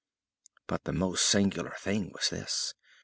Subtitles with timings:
[0.65, 2.73] But the most singular thing was this.